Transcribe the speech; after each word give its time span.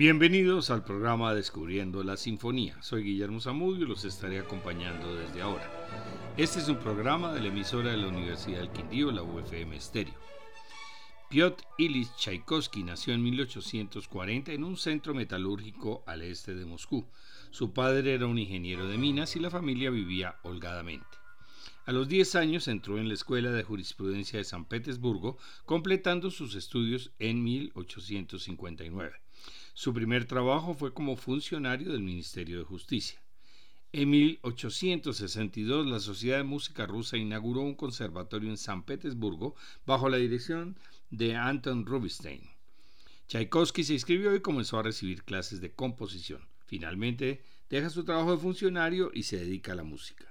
Bienvenidos 0.00 0.70
al 0.70 0.82
programa 0.82 1.34
Descubriendo 1.34 2.02
la 2.02 2.16
Sinfonía. 2.16 2.80
Soy 2.80 3.02
Guillermo 3.02 3.38
Zamudio 3.38 3.84
y 3.84 3.86
los 3.86 4.06
estaré 4.06 4.38
acompañando 4.38 5.14
desde 5.14 5.42
ahora. 5.42 5.70
Este 6.38 6.58
es 6.58 6.68
un 6.68 6.78
programa 6.78 7.34
de 7.34 7.40
la 7.40 7.48
emisora 7.48 7.90
de 7.90 7.98
la 7.98 8.08
Universidad 8.08 8.60
del 8.60 8.70
Quindío, 8.70 9.12
la 9.12 9.22
UFM 9.22 9.76
Estéreo. 9.76 10.14
Piotr 11.28 11.62
Ilyich 11.76 12.16
Tchaikovsky 12.16 12.82
nació 12.82 13.12
en 13.12 13.22
1840 13.22 14.52
en 14.52 14.64
un 14.64 14.78
centro 14.78 15.12
metalúrgico 15.12 16.02
al 16.06 16.22
este 16.22 16.54
de 16.54 16.64
Moscú. 16.64 17.04
Su 17.50 17.74
padre 17.74 18.14
era 18.14 18.26
un 18.26 18.38
ingeniero 18.38 18.88
de 18.88 18.96
minas 18.96 19.36
y 19.36 19.38
la 19.38 19.50
familia 19.50 19.90
vivía 19.90 20.36
holgadamente. 20.44 21.18
A 21.84 21.92
los 21.92 22.08
10 22.08 22.36
años 22.36 22.68
entró 22.68 22.96
en 22.96 23.08
la 23.08 23.14
Escuela 23.14 23.50
de 23.50 23.64
Jurisprudencia 23.64 24.38
de 24.38 24.44
San 24.44 24.64
Petersburgo, 24.64 25.36
completando 25.66 26.30
sus 26.30 26.54
estudios 26.54 27.12
en 27.18 27.44
1859. 27.44 29.20
Su 29.80 29.94
primer 29.94 30.26
trabajo 30.26 30.74
fue 30.74 30.92
como 30.92 31.16
funcionario 31.16 31.90
del 31.90 32.02
Ministerio 32.02 32.58
de 32.58 32.64
Justicia. 32.64 33.18
En 33.92 34.10
1862 34.10 35.86
la 35.86 36.00
Sociedad 36.00 36.36
de 36.36 36.44
Música 36.44 36.84
Rusa 36.84 37.16
inauguró 37.16 37.62
un 37.62 37.74
conservatorio 37.74 38.50
en 38.50 38.58
San 38.58 38.82
Petersburgo 38.82 39.54
bajo 39.86 40.10
la 40.10 40.18
dirección 40.18 40.78
de 41.08 41.34
Anton 41.34 41.86
Rubinstein. 41.86 42.42
Tchaikovsky 43.28 43.82
se 43.82 43.94
inscribió 43.94 44.36
y 44.36 44.42
comenzó 44.42 44.78
a 44.78 44.82
recibir 44.82 45.24
clases 45.24 45.62
de 45.62 45.72
composición. 45.72 46.46
Finalmente 46.66 47.42
deja 47.70 47.88
su 47.88 48.04
trabajo 48.04 48.32
de 48.32 48.42
funcionario 48.42 49.10
y 49.14 49.22
se 49.22 49.38
dedica 49.38 49.72
a 49.72 49.76
la 49.76 49.84
música. 49.84 50.26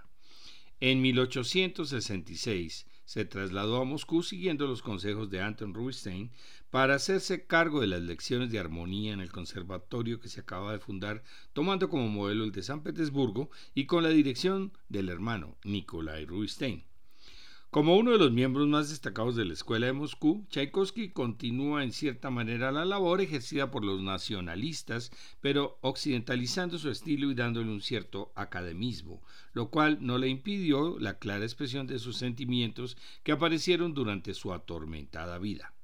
En 0.80 1.02
1866 1.02 2.86
se 3.10 3.26
trasladó 3.26 3.82
a 3.82 3.86
Moscú 3.86 4.22
siguiendo 4.22 4.68
los 4.68 4.84
consejos 4.84 5.32
de 5.32 5.42
Anton 5.42 5.74
Rubinstein 5.74 6.30
para 6.70 6.94
hacerse 6.94 7.48
cargo 7.48 7.82
de 7.82 7.88
las 7.88 8.04
lecciones 8.04 8.52
de 8.52 8.60
armonía 8.60 9.14
en 9.14 9.20
el 9.20 9.32
conservatorio 9.32 10.20
que 10.20 10.30
se 10.30 10.42
acaba 10.42 10.74
de 10.74 10.80
fundar, 10.80 11.24
tomando 11.52 11.90
como 11.90 12.08
modelo 12.08 12.44
el 12.44 12.52
de 12.52 12.62
San 12.62 12.84
Petersburgo 12.84 13.50
y 13.74 13.88
con 13.88 14.04
la 14.04 14.10
dirección 14.10 14.74
del 14.90 15.10
hermano 15.10 15.58
Nikolai 15.64 16.28
Rubinstein. 16.28 16.89
Como 17.72 17.98
uno 17.98 18.14
de 18.14 18.18
los 18.18 18.32
miembros 18.32 18.68
más 18.68 18.90
destacados 18.90 19.36
de 19.36 19.46
la 19.46 19.54
Escuela 19.54 19.86
de 19.86 19.94
Moscú, 19.94 20.44
Tchaikovsky 20.50 21.10
continúa 21.12 21.84
en 21.84 21.92
cierta 21.92 22.32
manera 22.32 22.72
la 22.72 22.84
labor 22.84 23.22
ejercida 23.22 23.70
por 23.70 23.86
los 23.86 24.02
nacionalistas, 24.02 25.12
pero 25.40 25.78
occidentalizando 25.82 26.80
su 26.80 26.90
estilo 26.90 27.30
y 27.30 27.36
dándole 27.36 27.70
un 27.70 27.82
cierto 27.82 28.32
academismo, 28.34 29.22
lo 29.54 29.70
cual 29.70 30.00
no 30.02 30.18
le 30.18 30.30
impidió 30.30 30.98
la 30.98 31.20
clara 31.20 31.46
expresión 31.46 31.86
de 31.86 32.00
sus 32.00 32.18
sentimientos 32.18 32.98
que 33.22 33.34
aparecieron 33.34 33.94
durante 33.94 34.34
su 34.34 34.52
atormentada 34.52 35.38
vida. 35.38 35.76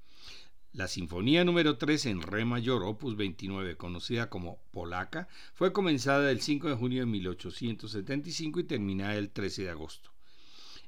La 0.74 0.88
Sinfonía 0.88 1.46
número 1.46 1.78
3 1.78 2.08
en 2.08 2.24
Re 2.24 2.46
mayor, 2.46 2.82
opus 2.82 3.16
29, 3.16 3.78
conocida 3.78 4.32
como 4.32 4.58
Polaca, 4.72 5.28
fue 5.54 5.72
comenzada 5.72 6.32
el 6.32 6.42
5 6.42 6.68
de 6.68 6.76
junio 6.76 7.02
de 7.02 7.06
1875 7.06 8.62
y 8.62 8.64
terminada 8.64 9.16
el 9.18 9.30
13 9.30 9.66
de 9.66 9.70
agosto 9.70 10.15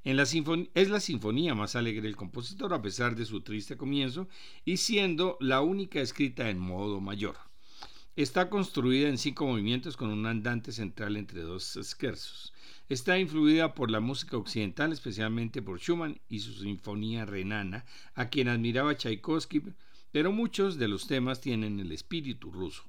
es 0.08 0.90
la 0.90 1.00
sinfonía 1.02 1.54
más 1.54 1.76
alegre 1.76 2.04
del 2.04 2.16
compositor 2.16 2.74
a 2.74 2.82
pesar 2.82 3.14
de 3.14 3.26
su 3.26 3.42
triste 3.42 3.76
comienzo 3.76 4.30
y 4.64 4.78
siendo 4.78 5.38
la 5.42 5.60
única 5.60 6.00
escrita 6.00 6.50
en 6.50 6.60
modo 6.60 7.02
mayor. 7.02 7.36
Está 8.16 8.50
construida 8.50 9.10
en 9.10 9.18
cinco 9.18 9.46
movimientos 9.46 9.98
con 9.98 10.10
un 10.10 10.26
andante 10.26 10.72
central 10.72 11.18
entre 11.18 11.42
dos 11.42 11.78
scherzos. 11.82 12.54
Está 12.88 13.20
influida 13.20 13.74
por 13.74 13.92
la 13.92 14.00
música 14.00 14.38
occidental, 14.38 14.94
especialmente 14.94 15.62
por 15.62 15.78
Schumann 15.78 16.22
y 16.30 16.40
su 16.40 16.54
sinfonía 16.54 17.26
renana, 17.26 17.84
a 18.16 18.30
quien 18.30 18.48
admiraba 18.48 18.96
Tchaikovsky, 18.96 19.62
pero 20.14 20.32
muchos 20.32 20.78
de 20.78 20.88
los 20.88 21.06
temas 21.08 21.42
tienen 21.42 21.82
el 21.82 21.92
espíritu 21.92 22.50
ruso. 22.50 22.86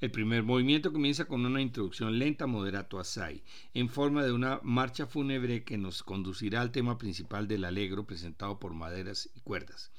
El 0.00 0.10
primer 0.10 0.44
movimiento 0.44 0.94
comienza 0.94 1.26
con 1.26 1.44
una 1.44 1.60
introducción 1.60 2.18
lenta 2.18 2.46
moderato 2.46 2.98
assai, 2.98 3.44
en 3.74 3.90
forma 3.90 4.24
de 4.24 4.32
una 4.32 4.58
marcha 4.62 5.06
fúnebre 5.06 5.62
que 5.62 5.76
nos 5.76 6.02
conducirá 6.02 6.62
al 6.62 6.72
tema 6.72 6.96
principal 6.96 7.46
del 7.46 7.66
alegro 7.66 8.06
presentado 8.06 8.58
por 8.58 8.72
maderas 8.72 9.28
y 9.34 9.40
cuerdas. 9.40 9.92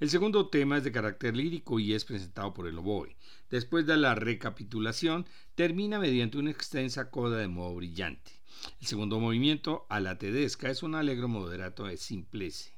El 0.00 0.08
segundo 0.08 0.48
tema 0.48 0.78
es 0.78 0.84
de 0.84 0.92
carácter 0.92 1.36
lírico 1.36 1.78
y 1.78 1.92
es 1.92 2.06
presentado 2.06 2.54
por 2.54 2.66
el 2.66 2.78
oboe. 2.78 3.14
Después 3.50 3.84
de 3.84 3.98
la 3.98 4.14
recapitulación, 4.14 5.26
termina 5.54 5.98
mediante 5.98 6.38
una 6.38 6.50
extensa 6.50 7.10
coda 7.10 7.36
de 7.36 7.48
modo 7.48 7.74
brillante. 7.74 8.32
El 8.80 8.86
segundo 8.86 9.20
movimiento, 9.20 9.84
a 9.90 10.00
la 10.00 10.16
tedesca, 10.16 10.70
es 10.70 10.82
un 10.82 10.94
alegro 10.94 11.28
moderato 11.28 11.84
de 11.84 11.98
simplece 11.98 12.72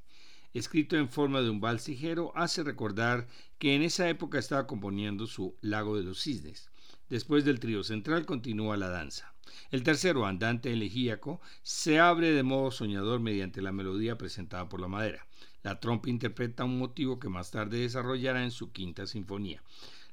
escrito 0.54 0.96
en 0.96 1.08
forma 1.08 1.42
de 1.42 1.50
un 1.50 1.60
vals 1.60 1.88
ligero, 1.88 2.32
hace 2.36 2.62
recordar 2.62 3.26
que 3.64 3.74
en 3.74 3.80
esa 3.80 4.10
época 4.10 4.38
estaba 4.38 4.66
componiendo 4.66 5.26
su 5.26 5.56
Lago 5.62 5.96
de 5.96 6.02
los 6.02 6.20
Cisnes. 6.20 6.68
Después 7.08 7.46
del 7.46 7.60
trío 7.60 7.82
central 7.82 8.26
continúa 8.26 8.76
la 8.76 8.90
danza. 8.90 9.32
El 9.70 9.82
tercero, 9.82 10.26
andante 10.26 10.70
elegíaco, 10.70 11.40
se 11.62 11.98
abre 11.98 12.32
de 12.32 12.42
modo 12.42 12.70
soñador 12.70 13.20
mediante 13.20 13.62
la 13.62 13.72
melodía 13.72 14.18
presentada 14.18 14.68
por 14.68 14.82
la 14.82 14.88
madera. 14.88 15.26
La 15.62 15.80
trompa 15.80 16.10
interpreta 16.10 16.66
un 16.66 16.78
motivo 16.78 17.18
que 17.18 17.30
más 17.30 17.52
tarde 17.52 17.78
desarrollará 17.78 18.44
en 18.44 18.50
su 18.50 18.70
quinta 18.70 19.06
sinfonía. 19.06 19.62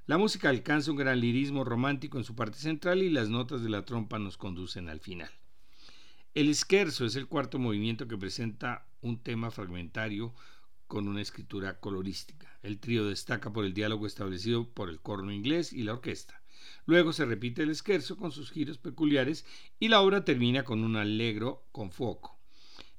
La 0.08 0.18
música 0.18 0.48
alcanza 0.48 0.92
un 0.92 0.96
gran 0.96 1.20
lirismo 1.20 1.66
romántico 1.66 2.18
en 2.18 2.24
su 2.24 2.38
parte 2.38 2.58
central 2.58 3.04
y 3.04 3.10
las 3.10 3.28
notas 3.28 3.62
de 3.62 3.70
la 3.70 3.84
trompa 3.84 4.18
nos 4.18 4.38
conducen 4.38 4.88
al 4.88 5.02
final. 5.02 5.30
El 6.36 6.56
scherzo 6.56 7.06
es 7.06 7.18
el 7.18 7.28
cuarto 7.28 7.60
movimiento 7.60 8.08
que 8.08 8.18
presenta 8.18 8.86
un 9.02 9.22
tema 9.22 9.52
fragmentario 9.52 10.34
con 10.92 11.08
una 11.08 11.22
escritura 11.22 11.80
colorística. 11.80 12.60
El 12.64 12.78
trío 12.78 13.06
destaca 13.06 13.54
por 13.54 13.64
el 13.64 13.74
diálogo 13.74 14.06
establecido 14.06 14.68
por 14.68 14.90
el 14.90 15.00
corno 15.00 15.32
inglés 15.32 15.72
y 15.72 15.84
la 15.84 15.94
orquesta. 15.94 16.44
Luego 16.86 17.14
se 17.14 17.24
repite 17.24 17.64
el 17.64 17.74
scherzo 17.74 18.18
con 18.18 18.34
sus 18.34 18.52
giros 18.52 18.78
peculiares 18.78 19.46
y 19.80 19.88
la 19.88 20.02
obra 20.02 20.26
termina 20.26 20.66
con 20.66 20.84
un 20.84 20.98
allegro 20.98 21.64
con 21.72 21.92
foco. 21.92 22.38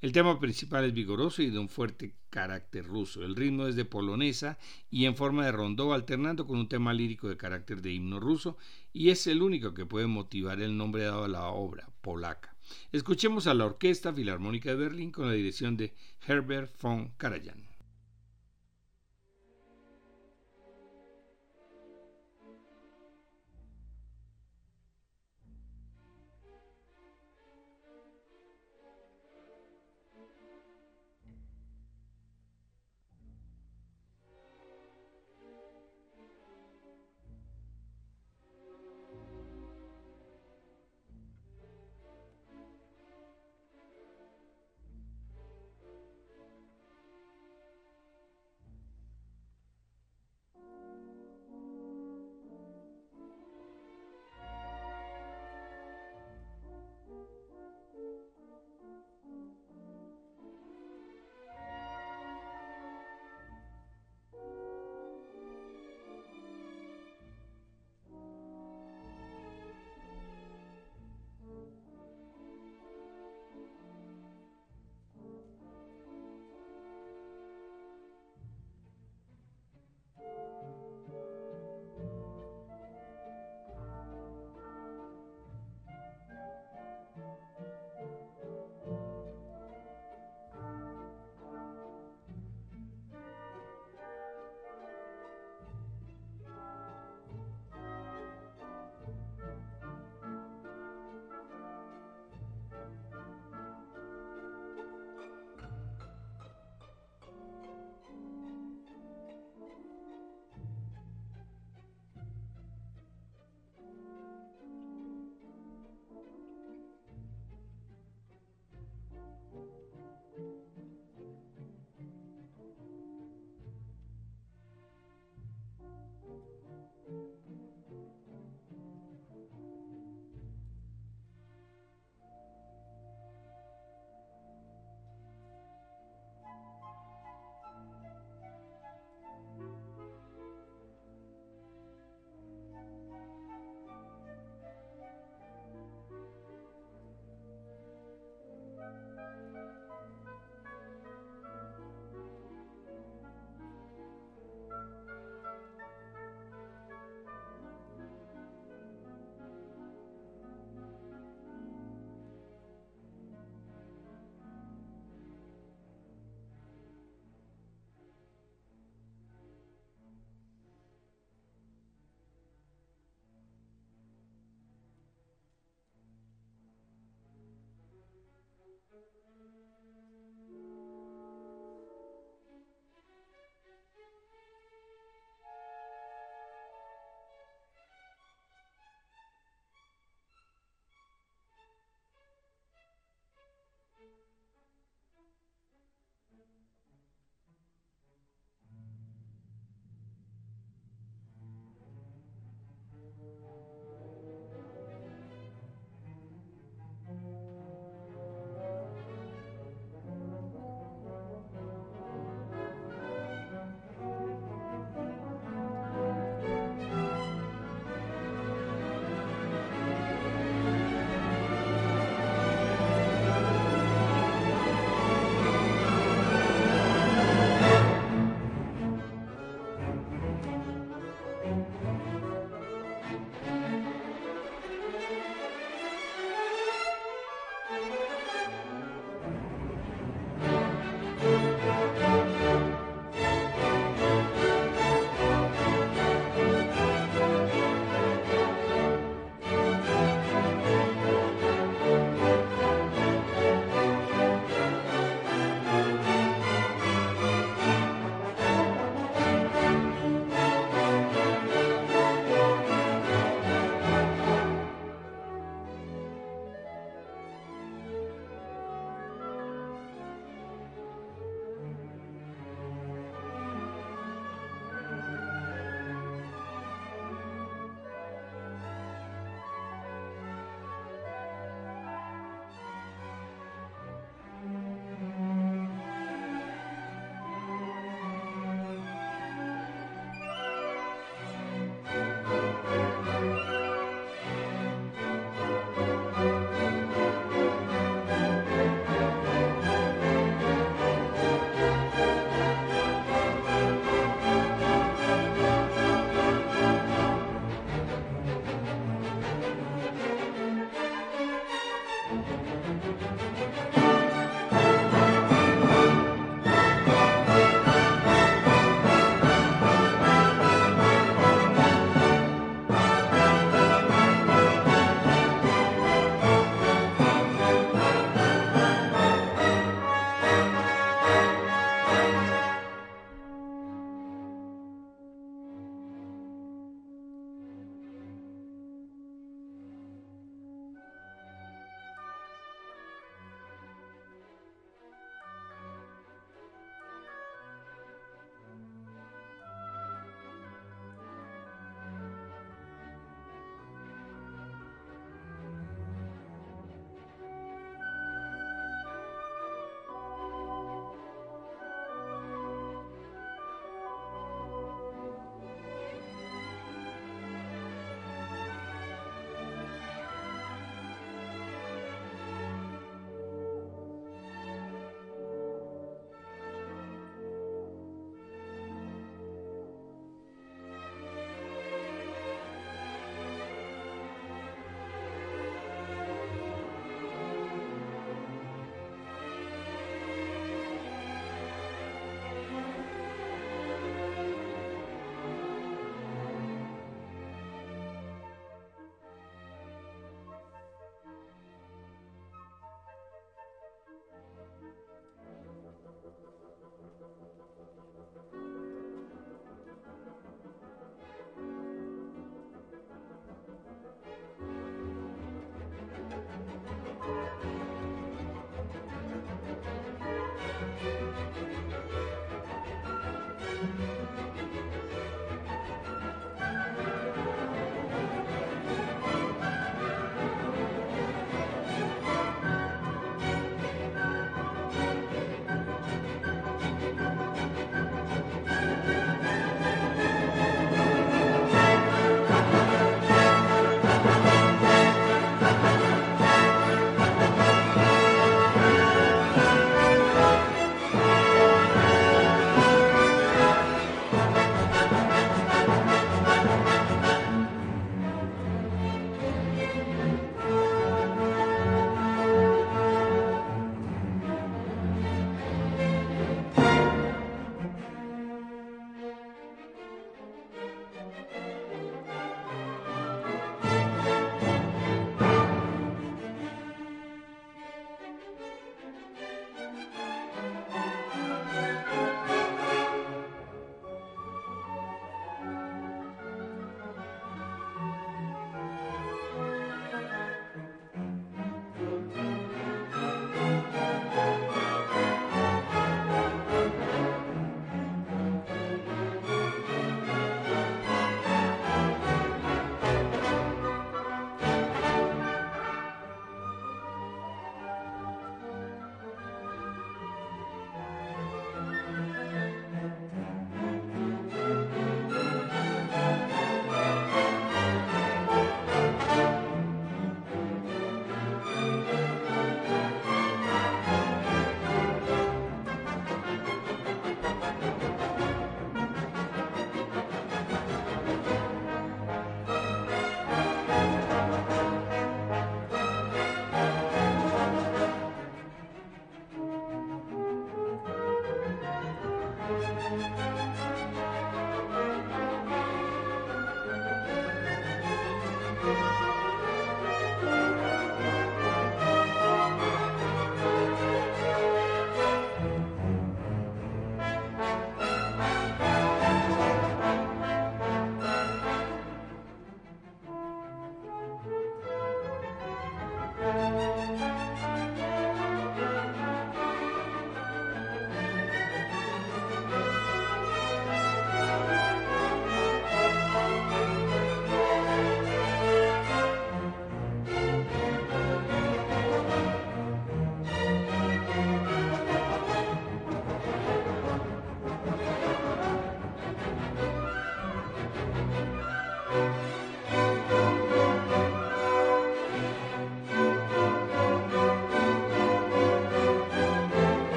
El 0.00 0.12
tema 0.12 0.40
principal 0.40 0.86
es 0.86 0.94
vigoroso 0.94 1.42
y 1.42 1.50
de 1.50 1.58
un 1.58 1.68
fuerte 1.68 2.14
carácter 2.30 2.86
ruso. 2.86 3.26
El 3.26 3.36
ritmo 3.36 3.66
es 3.66 3.76
de 3.76 3.84
polonesa 3.84 4.58
y 4.90 5.04
en 5.04 5.14
forma 5.14 5.44
de 5.44 5.52
rondó, 5.52 5.92
alternando 5.92 6.46
con 6.46 6.58
un 6.58 6.70
tema 6.70 6.94
lírico 6.94 7.28
de 7.28 7.36
carácter 7.36 7.82
de 7.82 7.92
himno 7.92 8.20
ruso, 8.20 8.56
y 8.94 9.10
es 9.10 9.26
el 9.26 9.42
único 9.42 9.74
que 9.74 9.84
puede 9.84 10.06
motivar 10.06 10.62
el 10.62 10.78
nombre 10.78 11.04
dado 11.04 11.24
a 11.24 11.28
la 11.28 11.48
obra, 11.48 11.90
polaca. 12.00 12.56
Escuchemos 12.90 13.46
a 13.46 13.52
la 13.52 13.66
Orquesta 13.66 14.14
Filarmónica 14.14 14.70
de 14.70 14.76
Berlín 14.76 15.10
con 15.10 15.26
la 15.26 15.34
dirección 15.34 15.76
de 15.76 15.92
Herbert 16.26 16.72
von 16.80 17.12
Karajan. 17.18 17.71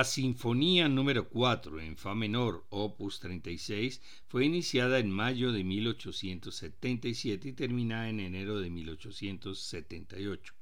La 0.00 0.04
Sinfonía 0.04 0.88
número 0.88 1.28
4 1.28 1.78
en 1.78 1.94
Fa 1.94 2.14
menor, 2.14 2.64
opus 2.70 3.20
36, 3.20 4.00
fue 4.28 4.46
iniciada 4.46 4.98
en 4.98 5.10
mayo 5.10 5.52
de 5.52 5.62
1877 5.62 7.50
y 7.50 7.52
terminada 7.52 8.08
en 8.08 8.20
enero 8.20 8.60
de 8.60 8.70
1878. 8.70 10.54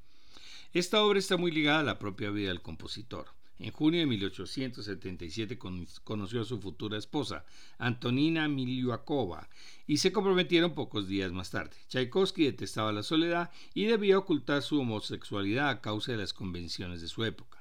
Esta 0.72 1.04
obra 1.04 1.20
está 1.20 1.36
muy 1.36 1.52
ligada 1.52 1.78
a 1.78 1.84
la 1.84 2.00
propia 2.00 2.30
vida 2.30 2.48
del 2.48 2.62
compositor. 2.62 3.28
En 3.60 3.70
junio 3.70 4.00
de 4.00 4.06
1877 4.06 5.56
conoció 6.02 6.40
a 6.40 6.44
su 6.44 6.60
futura 6.60 6.98
esposa, 6.98 7.44
Antonina 7.78 8.48
Miliuakova, 8.48 9.48
y 9.86 9.98
se 9.98 10.10
comprometieron 10.10 10.74
pocos 10.74 11.06
días 11.06 11.30
más 11.30 11.52
tarde. 11.52 11.76
Tchaikovsky 11.86 12.42
detestaba 12.42 12.90
la 12.90 13.04
soledad 13.04 13.52
y 13.72 13.84
debía 13.84 14.18
ocultar 14.18 14.62
su 14.62 14.80
homosexualidad 14.80 15.68
a 15.68 15.80
causa 15.80 16.10
de 16.10 16.18
las 16.18 16.32
convenciones 16.32 17.00
de 17.00 17.06
su 17.06 17.24
época. 17.24 17.57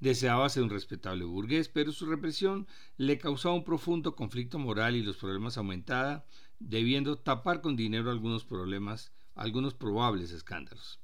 Deseaba 0.00 0.48
ser 0.48 0.62
un 0.62 0.70
respetable 0.70 1.24
burgués, 1.24 1.68
pero 1.68 1.92
su 1.92 2.06
represión 2.06 2.66
le 2.96 3.18
causaba 3.18 3.54
un 3.54 3.64
profundo 3.64 4.16
conflicto 4.16 4.58
moral 4.58 4.96
y 4.96 5.02
los 5.02 5.18
problemas 5.18 5.58
aumentaban, 5.58 6.24
debiendo 6.58 7.16
tapar 7.16 7.60
con 7.60 7.76
dinero 7.76 8.10
algunos 8.10 8.44
problemas, 8.44 9.12
algunos 9.34 9.74
probables 9.74 10.30
escándalos. 10.30 11.00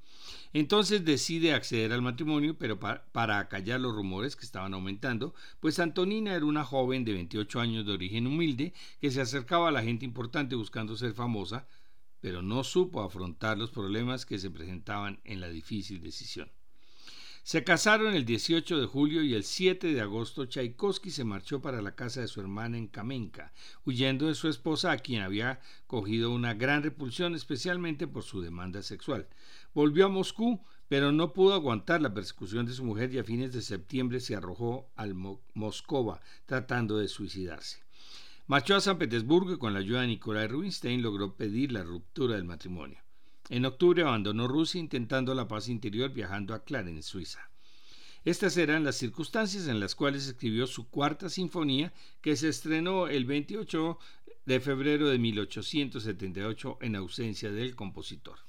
Entonces 0.55 1.05
decide 1.05 1.53
acceder 1.53 1.93
al 1.93 2.01
matrimonio, 2.01 2.57
pero 2.59 2.81
para, 2.81 3.39
acallar 3.39 3.81
los 3.81 3.95
rumores 3.95 4.37
que 4.37 4.47
estaban 4.47 4.73
aumentando, 4.73 5.35
pues 5.61 5.79
Antonina 5.79 6.35
era 6.35 6.47
una 6.47 6.65
joven 6.65 7.05
de 7.05 7.13
28 7.13 7.61
años 7.61 7.87
de 7.87 7.93
origen 7.93 8.27
humilde 8.27 8.73
que 9.01 9.11
se 9.11 9.21
acercaba 9.21 9.69
a 9.69 9.73
la 9.73 9.83
gente 9.83 10.07
importante 10.07 10.55
buscando 10.55 10.97
ser 10.97 11.13
famosa, 11.13 11.69
pero 12.21 12.41
no 12.41 12.65
supo 12.65 13.03
afrontar 13.03 13.59
los 13.59 13.71
problemas 13.71 14.25
que 14.25 14.39
se 14.39 14.51
presentaban 14.51 15.21
en 15.25 15.41
la 15.41 15.49
difícil 15.49 16.01
decisión. 16.01 16.51
Se 17.47 17.63
casaron 17.63 18.17
el 18.17 18.25
18 18.25 18.81
de 18.81 18.87
julio 18.87 19.23
y 19.23 19.35
el 19.35 19.45
7 19.45 19.95
de 19.95 20.01
agosto 20.01 20.47
Tchaikovsky 20.47 21.13
se 21.13 21.23
marchó 21.23 21.63
para 21.63 21.81
la 21.81 21.95
casa 21.95 22.21
de 22.21 22.27
su 22.27 22.41
hermana 22.41 22.77
en 22.77 22.89
Kamenka, 22.89 23.53
huyendo 23.85 24.27
de 24.27 24.35
su 24.35 24.49
esposa 24.49 24.91
a 24.91 24.99
quien 24.99 25.23
había 25.23 25.61
cogido 25.87 26.33
una 26.33 26.55
gran 26.55 26.83
repulsión 26.83 27.37
especialmente 27.37 28.09
por 28.09 28.25
su 28.25 28.41
demanda 28.41 28.83
sexual. 28.83 29.29
Volvió 29.75 30.07
a 30.07 30.09
Moscú, 30.09 30.61
pero 30.89 31.13
no 31.13 31.33
pudo 31.33 31.55
aguantar 31.55 32.03
la 32.03 32.13
persecución 32.13 32.67
de 32.67 32.73
su 32.73 32.83
mujer 32.83 33.15
y 33.15 33.21
a 33.21 33.23
fines 33.23 33.53
de 33.53 33.63
septiembre 33.63 34.19
se 34.19 34.35
arrojó 34.35 34.91
al 34.97 35.15
Moscova 35.15 36.21
tratando 36.47 36.99
de 36.99 37.07
suicidarse. 37.07 37.79
Marchó 38.49 38.75
a 38.75 38.81
San 38.81 38.99
Petersburgo 38.99 39.53
y 39.53 39.59
con 39.59 39.73
la 39.73 39.79
ayuda 39.79 40.01
de 40.01 40.09
Nikolai 40.09 40.49
Rubinstein 40.49 41.01
logró 41.01 41.37
pedir 41.37 41.71
la 41.71 41.85
ruptura 41.85 42.35
del 42.35 42.45
matrimonio. 42.45 43.06
En 43.49 43.65
octubre 43.65 44.03
abandonó 44.03 44.49
Rusia 44.49 44.81
intentando 44.81 45.33
la 45.33 45.47
paz 45.47 45.69
interior 45.69 46.13
viajando 46.13 46.53
a 46.53 46.65
Clarence, 46.65 47.03
Suiza. 47.03 47.49
Estas 48.25 48.57
eran 48.57 48.83
las 48.83 48.97
circunstancias 48.97 49.69
en 49.69 49.79
las 49.79 49.95
cuales 49.95 50.27
escribió 50.27 50.67
su 50.67 50.89
cuarta 50.89 51.29
sinfonía 51.29 51.93
que 52.21 52.35
se 52.35 52.49
estrenó 52.49 53.07
el 53.07 53.25
28 53.25 53.99
de 54.47 54.59
febrero 54.59 55.09
de 55.09 55.19
1878 55.21 56.79
en 56.81 56.97
ausencia 56.97 57.53
del 57.53 57.77
compositor. 57.77 58.41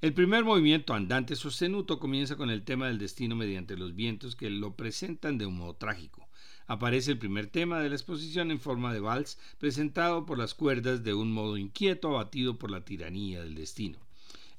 El 0.00 0.14
primer 0.14 0.42
movimiento 0.42 0.94
andante 0.94 1.36
sostenuto 1.36 1.98
comienza 1.98 2.36
con 2.36 2.48
el 2.48 2.64
tema 2.64 2.86
del 2.86 2.98
destino 2.98 3.36
mediante 3.36 3.76
los 3.76 3.94
vientos 3.94 4.36
que 4.36 4.48
lo 4.48 4.74
presentan 4.74 5.36
de 5.36 5.44
un 5.44 5.58
modo 5.58 5.74
trágico. 5.74 6.26
Aparece 6.66 7.10
el 7.10 7.18
primer 7.18 7.48
tema 7.48 7.80
de 7.80 7.90
la 7.90 7.94
exposición 7.94 8.50
en 8.50 8.58
forma 8.58 8.94
de 8.94 9.00
vals 9.00 9.38
presentado 9.58 10.24
por 10.24 10.38
las 10.38 10.54
cuerdas 10.54 11.04
de 11.04 11.12
un 11.12 11.30
modo 11.30 11.58
inquieto 11.58 12.08
abatido 12.08 12.58
por 12.58 12.70
la 12.70 12.86
tiranía 12.86 13.42
del 13.42 13.54
destino. 13.54 13.98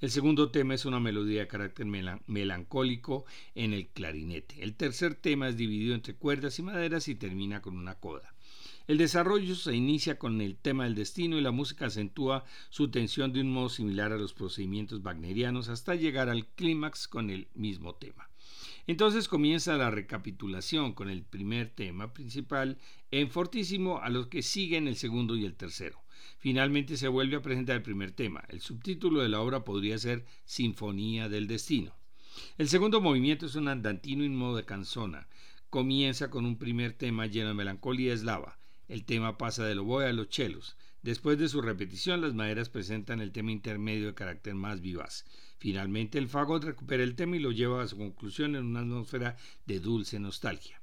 El 0.01 0.11
segundo 0.11 0.51
tema 0.51 0.73
es 0.73 0.83
una 0.83 0.99
melodía 0.99 1.39
de 1.39 1.47
carácter 1.47 1.85
melancólico 1.85 3.25
en 3.55 3.71
el 3.71 3.87
clarinete. 3.87 4.61
El 4.61 4.75
tercer 4.75 5.15
tema 5.15 5.47
es 5.47 5.55
dividido 5.55 5.95
entre 5.95 6.15
cuerdas 6.15 6.59
y 6.59 6.63
maderas 6.63 7.07
y 7.07 7.15
termina 7.15 7.61
con 7.61 7.77
una 7.77 7.95
coda. 7.95 8.35
El 8.87 8.97
desarrollo 8.97 9.55
se 9.55 9.73
inicia 9.73 10.19
con 10.19 10.41
el 10.41 10.57
tema 10.57 10.83
del 10.83 10.95
destino 10.95 11.37
y 11.37 11.41
la 11.41 11.51
música 11.51 11.85
acentúa 11.85 12.43
su 12.69 12.91
tensión 12.91 13.31
de 13.31 13.39
un 13.39 13.51
modo 13.51 13.69
similar 13.69 14.11
a 14.11 14.17
los 14.17 14.33
procedimientos 14.33 15.01
wagnerianos 15.01 15.69
hasta 15.69 15.95
llegar 15.95 16.27
al 16.27 16.45
clímax 16.45 17.07
con 17.07 17.29
el 17.29 17.47
mismo 17.55 17.95
tema. 17.95 18.29
Entonces 18.87 19.29
comienza 19.29 19.77
la 19.77 19.91
recapitulación 19.91 20.93
con 20.93 21.09
el 21.09 21.23
primer 21.23 21.69
tema 21.69 22.13
principal 22.13 22.77
en 23.11 23.31
fortísimo 23.31 23.99
a 23.99 24.09
los 24.09 24.27
que 24.27 24.43
siguen 24.43 24.89
el 24.89 24.97
segundo 24.97 25.37
y 25.37 25.45
el 25.45 25.55
tercero. 25.55 26.04
Finalmente 26.39 26.97
se 26.97 27.07
vuelve 27.07 27.37
a 27.37 27.41
presentar 27.41 27.77
el 27.77 27.81
primer 27.81 28.11
tema. 28.11 28.43
El 28.49 28.61
subtítulo 28.61 29.21
de 29.21 29.29
la 29.29 29.41
obra 29.41 29.63
podría 29.63 29.97
ser 29.97 30.25
Sinfonía 30.45 31.29
del 31.29 31.47
Destino. 31.47 31.95
El 32.57 32.69
segundo 32.69 33.01
movimiento 33.01 33.45
es 33.45 33.55
un 33.55 33.67
andantino 33.67 34.23
en 34.23 34.35
modo 34.35 34.57
de 34.57 34.65
canzona. 34.65 35.27
Comienza 35.69 36.29
con 36.29 36.45
un 36.45 36.57
primer 36.57 36.93
tema 36.93 37.25
lleno 37.27 37.49
de 37.49 37.53
melancolía 37.53 38.13
eslava. 38.13 38.59
El 38.87 39.05
tema 39.05 39.37
pasa 39.37 39.65
del 39.65 39.79
oboe 39.79 40.05
a 40.05 40.13
los 40.13 40.29
chelos. 40.29 40.77
Después 41.01 41.37
de 41.37 41.49
su 41.49 41.61
repetición, 41.61 42.21
las 42.21 42.33
maderas 42.33 42.69
presentan 42.69 43.21
el 43.21 43.31
tema 43.31 43.51
intermedio 43.51 44.07
de 44.07 44.13
carácter 44.13 44.55
más 44.55 44.81
vivaz. 44.81 45.25
Finalmente, 45.59 46.17
el 46.17 46.27
fagot 46.27 46.63
recupera 46.63 47.03
el 47.03 47.15
tema 47.15 47.37
y 47.37 47.39
lo 47.39 47.51
lleva 47.51 47.83
a 47.83 47.87
su 47.87 47.97
conclusión 47.97 48.55
en 48.55 48.65
una 48.65 48.81
atmósfera 48.81 49.37
de 49.65 49.79
dulce 49.79 50.19
nostalgia. 50.19 50.81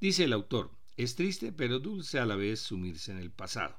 Dice 0.00 0.24
el 0.24 0.32
autor, 0.32 0.70
es 0.96 1.14
triste 1.14 1.52
pero 1.52 1.78
dulce 1.78 2.18
a 2.18 2.26
la 2.26 2.36
vez 2.36 2.60
sumirse 2.60 3.12
en 3.12 3.18
el 3.18 3.30
pasado. 3.30 3.78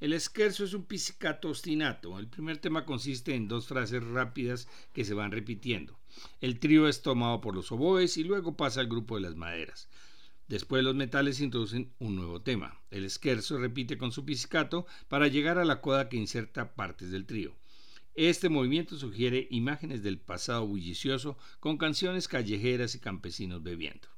El 0.00 0.12
esquerzo 0.12 0.62
es 0.62 0.74
un 0.74 0.84
pizzicato 0.84 1.48
ostinato. 1.48 2.20
El 2.20 2.28
primer 2.28 2.58
tema 2.58 2.84
consiste 2.84 3.34
en 3.34 3.48
dos 3.48 3.66
frases 3.66 4.04
rápidas 4.04 4.68
que 4.92 5.04
se 5.04 5.12
van 5.12 5.32
repitiendo. 5.32 5.98
El 6.40 6.60
trío 6.60 6.86
es 6.86 7.02
tomado 7.02 7.40
por 7.40 7.56
los 7.56 7.72
oboes 7.72 8.16
y 8.16 8.22
luego 8.22 8.56
pasa 8.56 8.80
al 8.80 8.86
grupo 8.86 9.16
de 9.16 9.22
las 9.22 9.34
maderas. 9.34 9.88
Después 10.46 10.84
los 10.84 10.94
metales 10.94 11.40
introducen 11.40 11.92
un 11.98 12.14
nuevo 12.14 12.40
tema. 12.40 12.80
El 12.92 13.04
esquerzo 13.04 13.58
repite 13.58 13.98
con 13.98 14.12
su 14.12 14.24
pizzicato 14.24 14.86
para 15.08 15.26
llegar 15.26 15.58
a 15.58 15.64
la 15.64 15.80
coda 15.80 16.08
que 16.08 16.16
inserta 16.16 16.76
partes 16.76 17.10
del 17.10 17.26
trío. 17.26 17.56
Este 18.14 18.48
movimiento 18.48 18.96
sugiere 18.96 19.48
imágenes 19.50 20.02
del 20.04 20.18
pasado 20.18 20.66
bullicioso 20.66 21.36
con 21.58 21.76
canciones 21.76 22.28
callejeras 22.28 22.94
y 22.94 23.00
campesinos 23.00 23.62
bebiendo. 23.64 24.08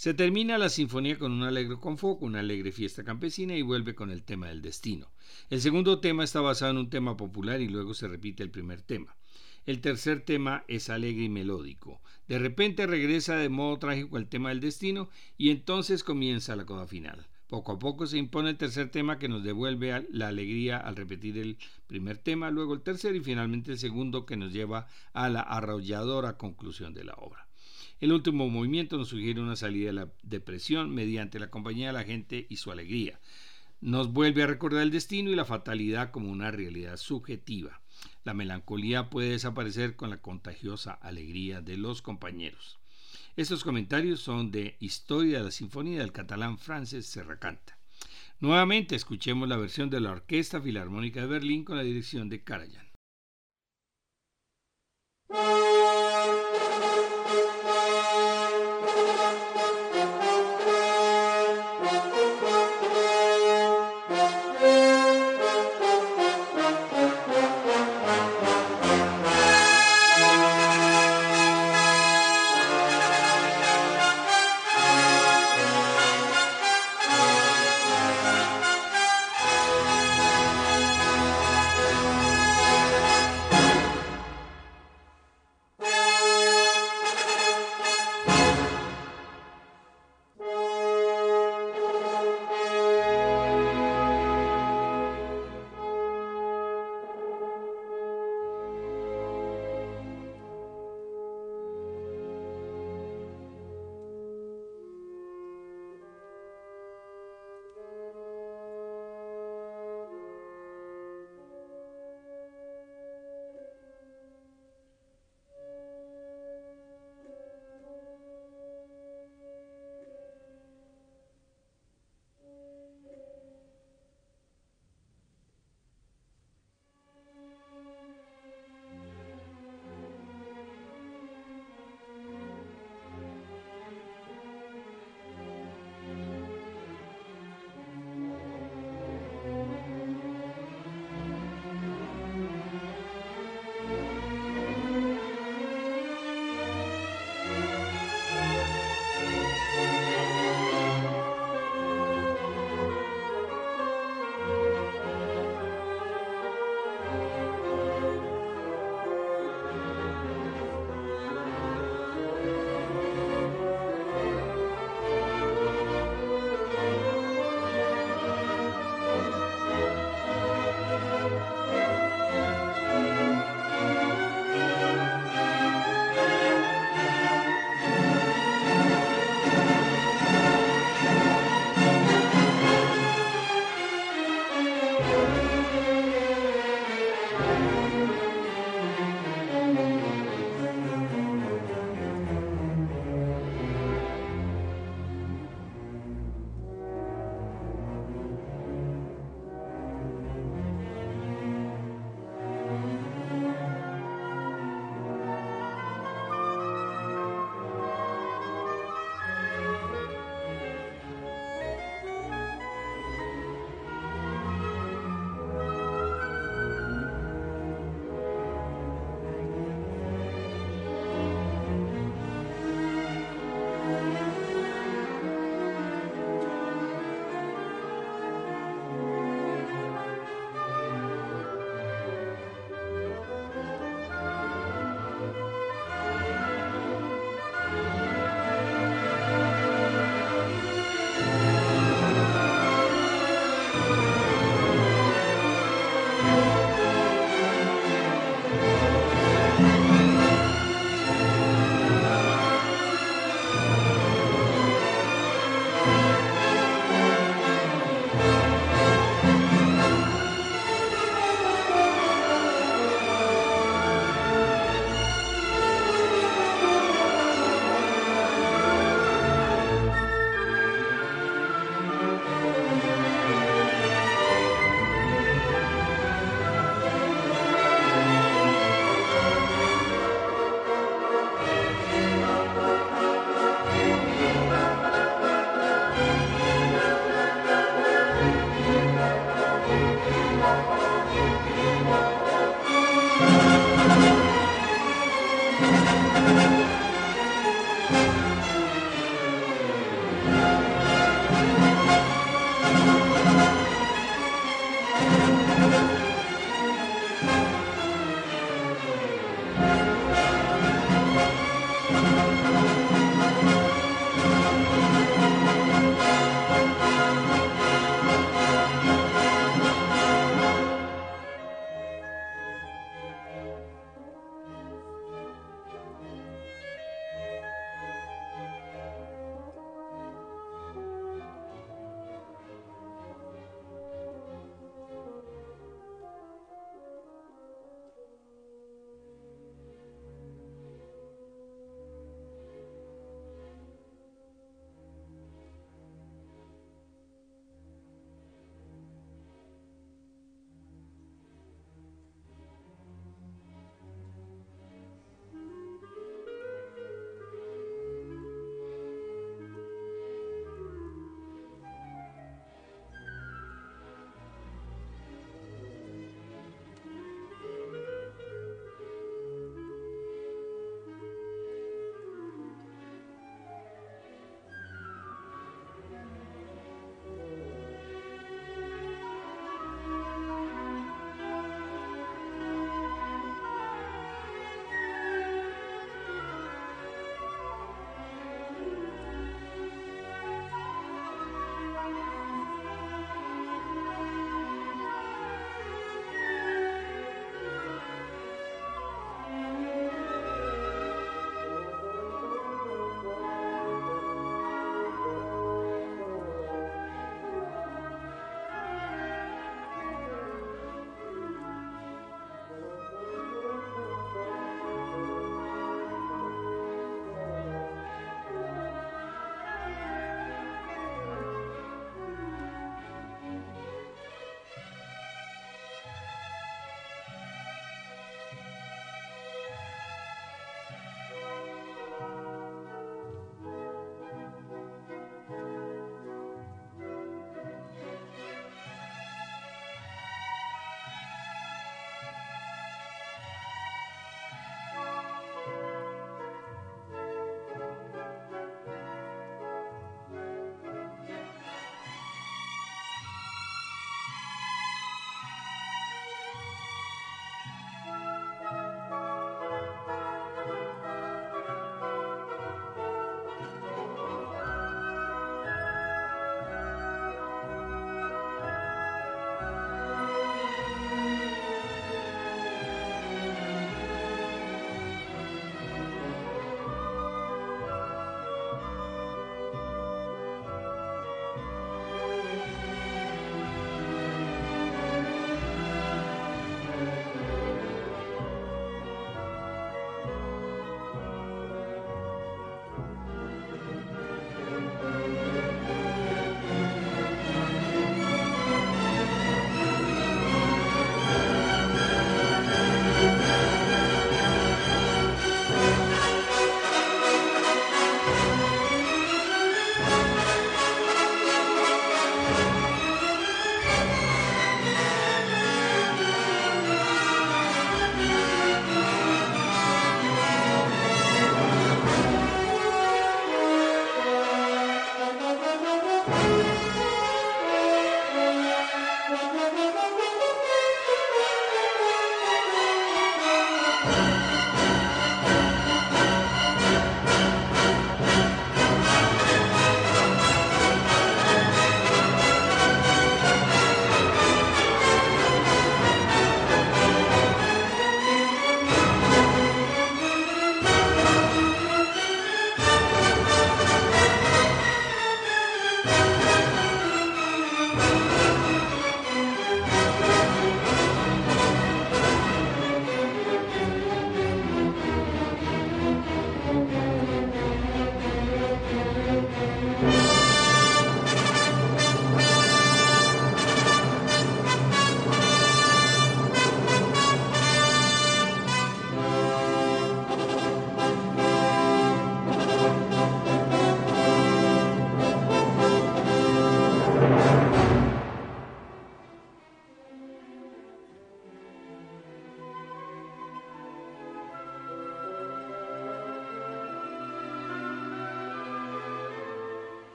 Se 0.00 0.14
termina 0.14 0.56
la 0.56 0.70
sinfonía 0.70 1.18
con 1.18 1.30
un 1.30 1.42
alegre 1.42 1.76
confoco, 1.76 2.24
una 2.24 2.40
alegre 2.40 2.72
fiesta 2.72 3.04
campesina 3.04 3.54
y 3.54 3.60
vuelve 3.60 3.94
con 3.94 4.10
el 4.10 4.22
tema 4.22 4.48
del 4.48 4.62
destino. 4.62 5.12
El 5.50 5.60
segundo 5.60 6.00
tema 6.00 6.24
está 6.24 6.40
basado 6.40 6.70
en 6.70 6.78
un 6.78 6.88
tema 6.88 7.18
popular 7.18 7.60
y 7.60 7.68
luego 7.68 7.92
se 7.92 8.08
repite 8.08 8.42
el 8.42 8.50
primer 8.50 8.80
tema. 8.80 9.14
El 9.66 9.82
tercer 9.82 10.22
tema 10.22 10.64
es 10.68 10.88
alegre 10.88 11.24
y 11.24 11.28
melódico. 11.28 12.00
De 12.28 12.38
repente 12.38 12.86
regresa 12.86 13.36
de 13.36 13.50
modo 13.50 13.78
trágico 13.78 14.16
el 14.16 14.26
tema 14.26 14.48
del 14.48 14.60
destino 14.60 15.10
y 15.36 15.50
entonces 15.50 16.02
comienza 16.02 16.56
la 16.56 16.64
coda 16.64 16.86
final. 16.86 17.28
Poco 17.46 17.72
a 17.72 17.78
poco 17.78 18.06
se 18.06 18.16
impone 18.16 18.48
el 18.48 18.56
tercer 18.56 18.88
tema 18.90 19.18
que 19.18 19.28
nos 19.28 19.44
devuelve 19.44 20.06
la 20.08 20.28
alegría 20.28 20.78
al 20.78 20.96
repetir 20.96 21.36
el 21.36 21.58
primer 21.86 22.16
tema, 22.16 22.50
luego 22.50 22.72
el 22.72 22.80
tercer 22.80 23.16
y 23.16 23.20
finalmente 23.20 23.72
el 23.72 23.78
segundo 23.78 24.24
que 24.24 24.38
nos 24.38 24.50
lleva 24.50 24.86
a 25.12 25.28
la 25.28 25.42
arrolladora 25.42 26.38
conclusión 26.38 26.94
de 26.94 27.04
la 27.04 27.12
obra. 27.18 27.49
El 28.00 28.12
último 28.12 28.48
movimiento 28.48 28.96
nos 28.96 29.08
sugiere 29.08 29.42
una 29.42 29.56
salida 29.56 29.88
de 29.88 29.92
la 29.92 30.08
depresión 30.22 30.94
mediante 30.94 31.38
la 31.38 31.50
compañía 31.50 31.88
de 31.88 31.92
la 31.92 32.04
gente 32.04 32.46
y 32.48 32.56
su 32.56 32.72
alegría. 32.72 33.20
Nos 33.82 34.12
vuelve 34.12 34.42
a 34.42 34.46
recordar 34.46 34.82
el 34.82 34.90
destino 34.90 35.30
y 35.30 35.34
la 35.34 35.44
fatalidad 35.44 36.10
como 36.10 36.30
una 36.30 36.50
realidad 36.50 36.96
subjetiva. 36.96 37.82
La 38.24 38.32
melancolía 38.32 39.10
puede 39.10 39.30
desaparecer 39.30 39.96
con 39.96 40.08
la 40.08 40.22
contagiosa 40.22 40.92
alegría 40.92 41.60
de 41.60 41.76
los 41.76 42.00
compañeros. 42.00 42.78
Estos 43.36 43.64
comentarios 43.64 44.20
son 44.20 44.50
de 44.50 44.76
Historia 44.80 45.38
de 45.38 45.44
la 45.44 45.50
Sinfonía 45.50 46.00
del 46.00 46.12
catalán 46.12 46.58
Frances 46.58 47.06
Serracanta. 47.06 47.78
Nuevamente 48.38 48.96
escuchemos 48.96 49.46
la 49.46 49.58
versión 49.58 49.90
de 49.90 50.00
la 50.00 50.12
Orquesta 50.12 50.60
Filarmónica 50.60 51.20
de 51.20 51.26
Berlín 51.26 51.64
con 51.64 51.76
la 51.76 51.82
dirección 51.82 52.30
de 52.30 52.42
Karajan. 52.42 52.88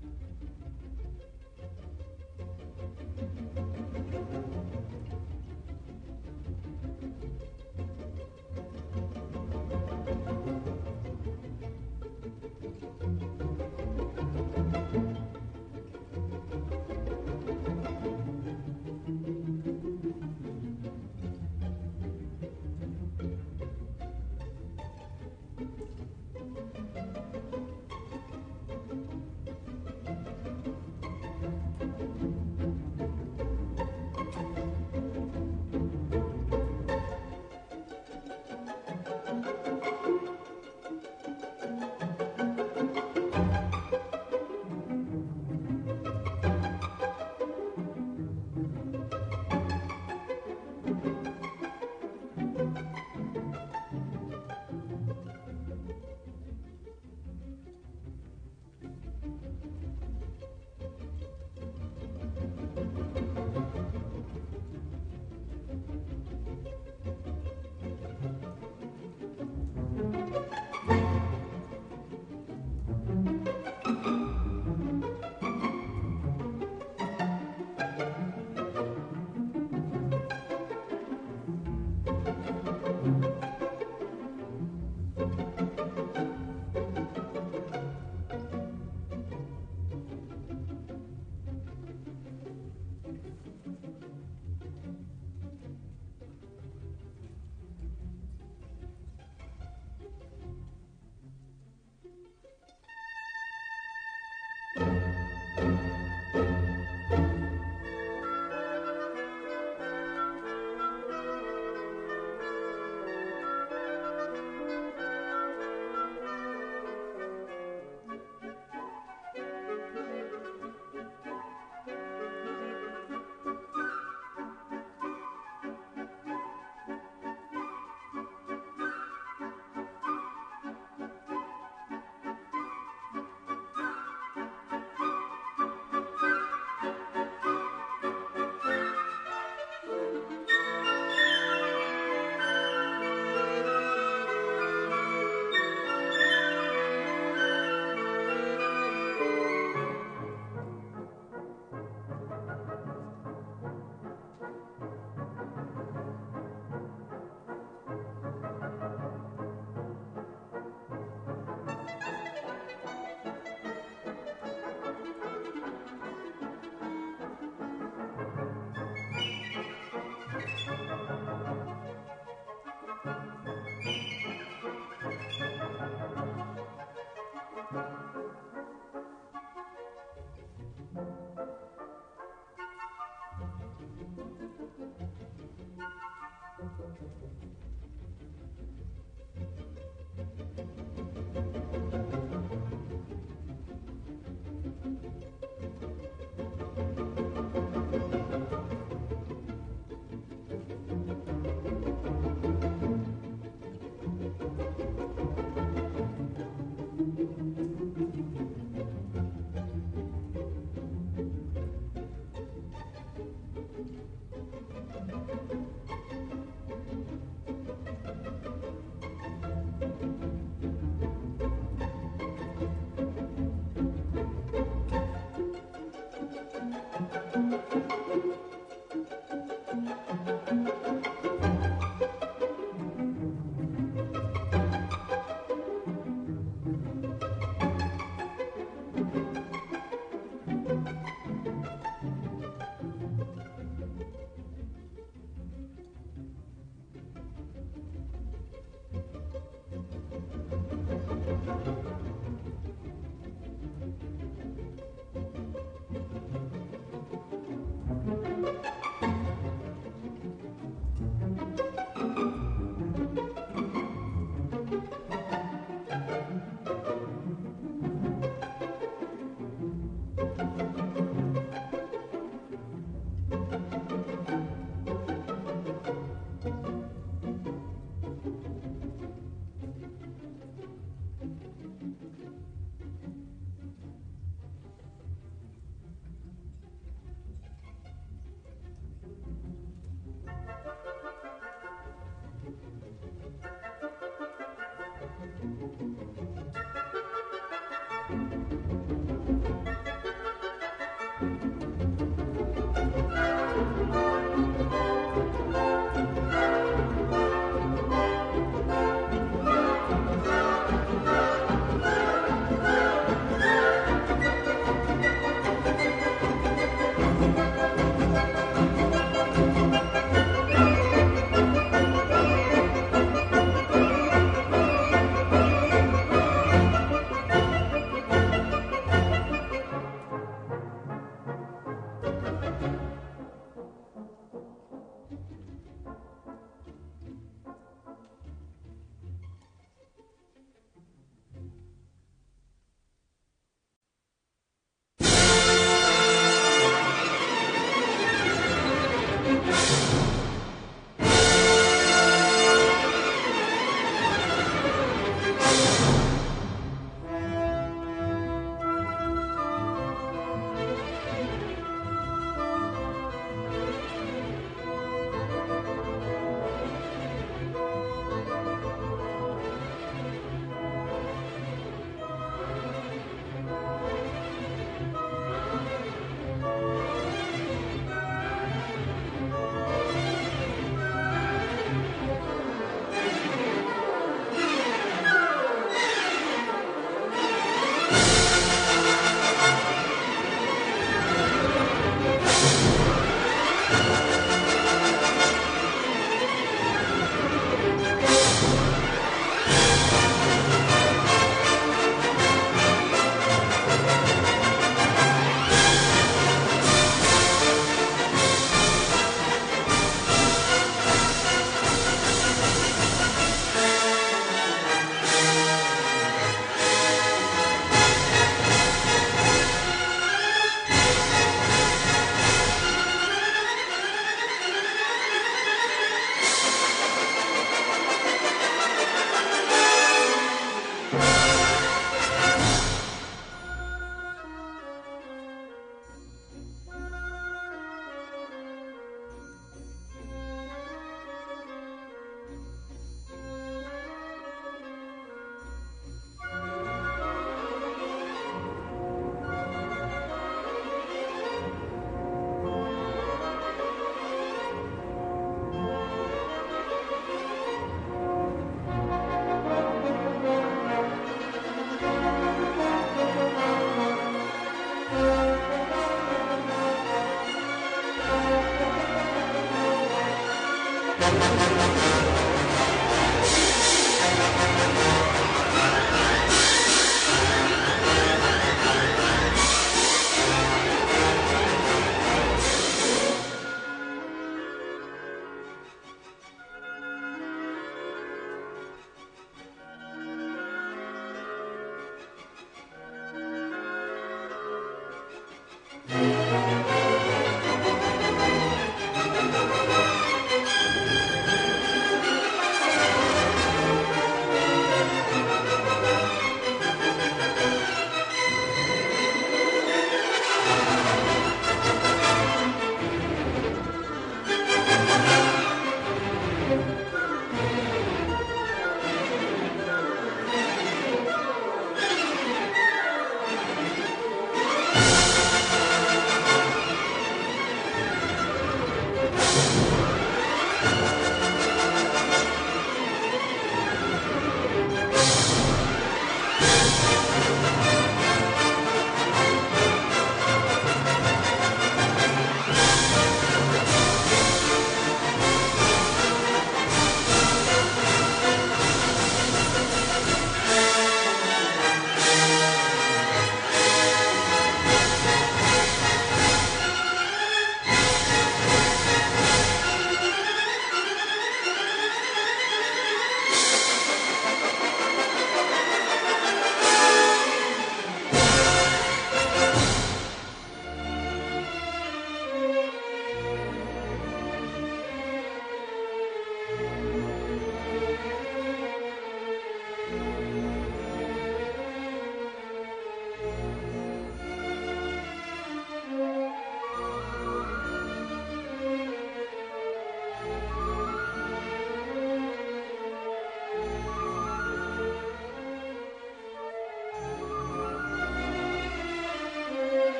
Thank 0.00 0.12
you. 1.82 1.87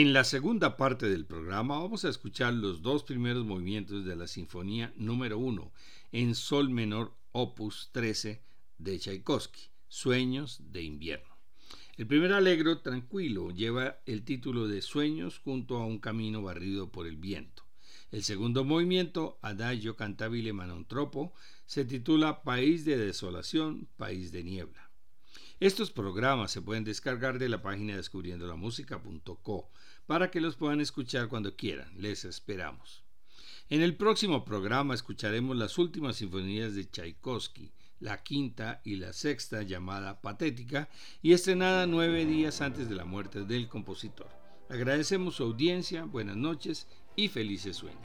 En 0.00 0.14
la 0.14 0.24
segunda 0.24 0.78
parte 0.78 1.10
del 1.10 1.26
programa 1.26 1.78
vamos 1.78 2.06
a 2.06 2.08
escuchar 2.08 2.54
los 2.54 2.80
dos 2.80 3.04
primeros 3.04 3.44
movimientos 3.44 4.06
de 4.06 4.16
la 4.16 4.26
Sinfonía 4.26 4.94
número 4.96 5.36
1 5.36 5.70
en 6.12 6.34
Sol 6.34 6.70
menor 6.70 7.14
opus 7.32 7.90
13 7.92 8.42
de 8.78 8.98
Tchaikovsky, 8.98 9.60
Sueños 9.88 10.62
de 10.72 10.84
invierno. 10.84 11.36
El 11.98 12.06
primer 12.06 12.32
alegro 12.32 12.78
tranquilo 12.78 13.50
lleva 13.50 13.98
el 14.06 14.24
título 14.24 14.68
de 14.68 14.80
Sueños 14.80 15.38
junto 15.38 15.76
a 15.76 15.84
un 15.84 15.98
camino 15.98 16.40
barrido 16.40 16.90
por 16.90 17.06
el 17.06 17.18
viento. 17.18 17.64
El 18.10 18.22
segundo 18.22 18.64
movimiento, 18.64 19.38
Adagio 19.42 19.96
cantabile 19.96 20.54
manontropo, 20.54 21.34
se 21.66 21.84
titula 21.84 22.42
País 22.42 22.86
de 22.86 22.96
desolación, 22.96 23.86
país 23.98 24.32
de 24.32 24.44
niebla. 24.44 24.90
Estos 25.60 25.90
programas 25.90 26.52
se 26.52 26.62
pueden 26.62 26.84
descargar 26.84 27.38
de 27.38 27.50
la 27.50 27.60
página 27.60 27.94
descubriendolamusica.co 27.94 29.70
para 30.10 30.28
que 30.28 30.40
los 30.40 30.56
puedan 30.56 30.80
escuchar 30.80 31.28
cuando 31.28 31.54
quieran. 31.54 31.88
Les 31.96 32.24
esperamos. 32.24 33.04
En 33.68 33.80
el 33.80 33.94
próximo 33.94 34.44
programa 34.44 34.92
escucharemos 34.92 35.56
las 35.56 35.78
últimas 35.78 36.16
sinfonías 36.16 36.74
de 36.74 36.84
Tchaikovsky, 36.84 37.70
la 38.00 38.20
quinta 38.20 38.80
y 38.84 38.96
la 38.96 39.12
sexta 39.12 39.62
llamada 39.62 40.20
Patética 40.20 40.88
y 41.22 41.32
estrenada 41.32 41.86
nueve 41.86 42.26
días 42.26 42.60
antes 42.60 42.88
de 42.88 42.96
la 42.96 43.04
muerte 43.04 43.44
del 43.44 43.68
compositor. 43.68 44.28
Agradecemos 44.68 45.36
su 45.36 45.44
audiencia, 45.44 46.02
buenas 46.02 46.36
noches 46.36 46.88
y 47.14 47.28
felices 47.28 47.76
sueños. 47.76 48.02